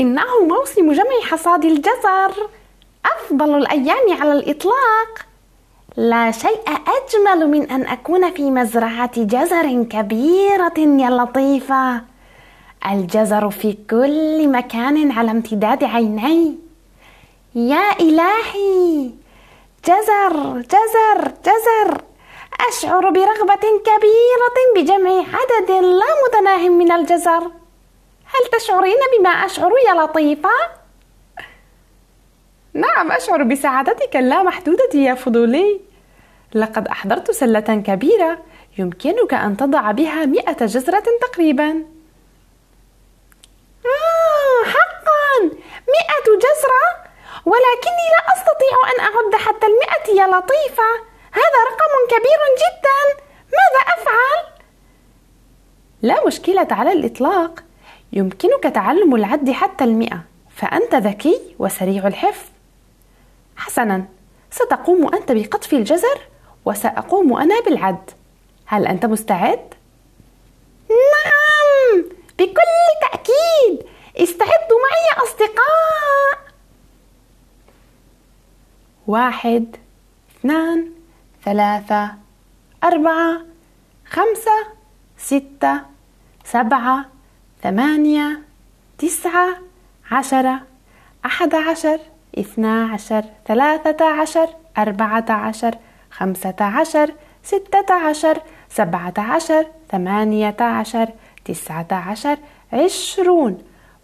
[0.00, 2.48] إنه موسم جمع حصاد الجزر.
[3.06, 5.26] أفضل الأيام على الإطلاق.
[5.96, 12.02] لا شيء أجمل من أن أكون في مزرعة جزر كبيرة يا لطيفة.
[12.90, 16.58] الجزر في كل مكان على امتداد عيني.
[17.54, 19.10] يا إلهي!
[19.88, 22.02] جزر جزر جزر!
[22.68, 27.50] أشعر برغبة كبيرة بجمع عدد لا متناه من الجزر.
[28.34, 30.50] هل تشعرين بما أشعر يا لطيفة؟
[32.74, 35.80] نعم أشعر بسعادتك اللامحدودة يا فضولي.
[36.54, 38.38] لقد أحضرت سلة كبيرة
[38.78, 41.84] يمكنك أن تضع بها مئة جزرة تقريبا.
[43.84, 45.44] آه حقا.
[45.88, 47.12] مئة جزرة؟
[47.46, 50.90] ولكني لا أستطيع أن أعد حتى المئة يا لطيفة.
[51.32, 53.24] هذا رقم كبير جدا.
[53.52, 54.52] ماذا أفعل؟
[56.02, 57.62] لا مشكلة على الإطلاق.
[58.12, 60.24] يمكنك تعلم العد حتى المئة
[60.56, 62.48] فأنت ذكي وسريع الحفظ.
[63.56, 64.04] حسنا
[64.50, 66.20] ستقوم أنت بقطف الجزر
[66.64, 68.10] وسأقوم أنا بالعد.
[68.66, 69.74] هل أنت مستعد؟
[70.88, 72.04] نعم
[72.38, 72.52] بكل
[73.02, 73.86] تأكيد.
[74.16, 76.52] استعدوا معي أصدقاء.
[79.06, 79.76] واحد
[80.38, 80.90] اثنان
[81.44, 82.14] ثلاثة
[82.84, 83.40] أربعة
[84.06, 84.66] خمسة
[85.18, 85.80] ستة
[86.44, 87.11] سبعة
[87.62, 88.40] ثمانية
[88.98, 89.48] تسعة
[90.10, 90.60] عشرة
[91.26, 91.98] أحد عشر
[92.38, 95.74] اثنا عشر ثلاثة عشر أربعة عشر
[96.10, 101.08] خمسة عشر ستة عشر سبعة عشر ثمانية عشر
[101.44, 102.36] تسعة عشر
[102.72, 103.58] عشرون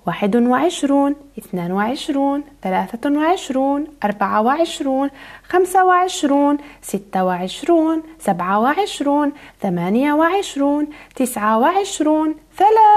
[0.06, 5.10] واحد وعشرون اثنان وعشرون ثلاثة وعشرون أربعة وعشرون
[5.48, 12.34] خمسة وعشرون ستة وعشرون سبعة وعشرون ثمانية وعشرون تسعة وعشرون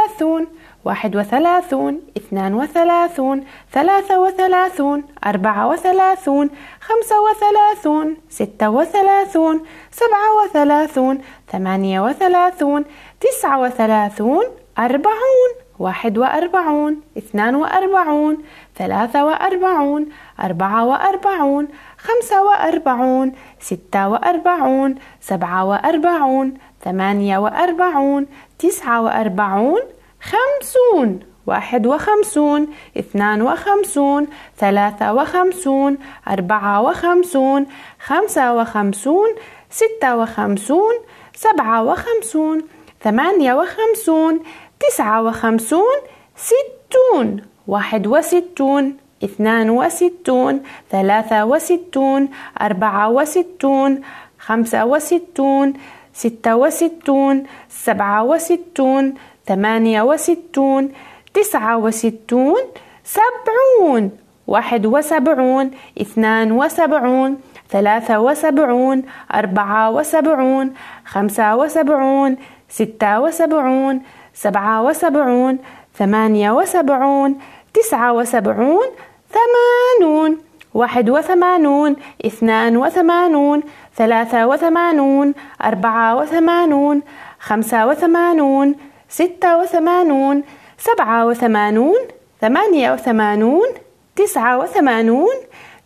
[0.08, 0.48] ثلاثون
[0.86, 6.50] واحد وثلاثون اثنان وثلاثون ثلاثة وثلاثون أربعة وثلاثون
[6.82, 11.22] خمسة وثلاثون ستة وثلاثون سبعة وثلاثون
[11.52, 12.86] ثمانية وثلاثون
[13.22, 14.44] تسعة وثلاثون
[14.80, 18.38] أربعون واحد وأربعون اثنان وأربعون
[18.76, 20.10] ثلاثة وأربعون
[20.40, 21.68] أربعة وأربعون
[21.98, 28.28] خمسة وأربعون ستة وأربعون سبعة وأربعون ثمانية وأربعون
[28.60, 29.82] تسعة وأربعون
[30.22, 32.68] خمسون واحد وخمسون
[32.98, 34.28] اثنان وخمسون
[34.58, 37.66] ثلاثة وخمسون أربعة وخمسون
[38.00, 39.30] خمسة وخمسون
[39.70, 40.94] ستة وخمسون
[41.36, 42.62] سبعة وخمسون
[43.04, 44.40] ثمانية وخمسون
[44.80, 45.98] تسعة وخمسون
[46.36, 52.30] ستون واحد وستون اثنان وستون ثلاثة وستون
[52.62, 54.02] أربعة وستون
[54.40, 55.74] خمسة وستون
[56.14, 59.14] ستة وستون سبعة وستون
[59.46, 60.92] ثمانية وستون
[61.34, 62.62] تسعة وستون
[63.04, 64.12] سبعون
[64.48, 67.38] واحد وسبعون اثنان وسبعون
[67.70, 70.74] ثلاثة وسبعون أربعة وسبعون
[71.06, 72.38] خمسة وسبعون
[72.70, 74.02] ستة وسبعون
[74.34, 75.58] سبعة وسبعون
[75.96, 77.40] ثمانية وسبعون
[77.74, 78.88] تسعة وسبعون
[79.36, 80.38] ثمانون
[80.74, 81.96] واحد وثمانون
[82.26, 83.64] اثنان وثمانون
[83.96, 85.34] ثلاثة وثمانون
[85.64, 87.02] أربعة وثمانون
[87.40, 88.76] خمسة وثمانون
[89.10, 90.44] ستة وثمانون
[90.78, 92.02] سبعة وثمانون
[92.42, 93.68] ثمانية وثمانون
[94.16, 95.36] تسعة وثمانون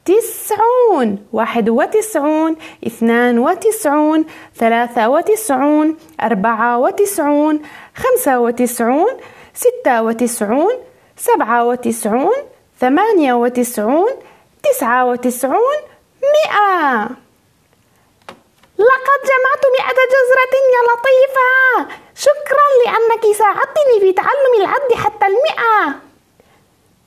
[0.05, 1.17] تسعون.
[1.33, 2.55] واحد وتسعون
[2.87, 4.25] اثنان وتسعون
[4.55, 7.61] ثلاثة وتسعون أربعة وتسعون
[7.95, 9.13] خمسة وتسعون
[9.53, 10.73] ستة وتسعون
[11.17, 12.37] سبعة وتسعون
[12.79, 14.11] ثمانية وتسعون
[14.65, 15.79] تسعة وتسعون
[16.35, 17.09] مئة.
[18.77, 21.95] لقد جمعت مئة جزرة يا لطيفة.
[22.15, 25.99] شكرا لأنك ساعدتني في تعلم العد حتى المئة.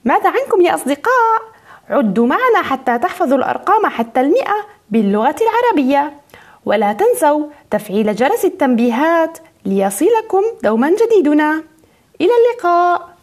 [0.05, 1.43] ماذا عنكم يا أصدقاء؟
[1.91, 6.21] عدوا معنا حتى تحفظوا الأرقام حتى المئة باللغة العربية.
[6.65, 11.63] ولا تنسوا تفعيل جرس التنبيهات ليصلكم دوما جديدنا.
[12.21, 13.18] إلى اللقاء.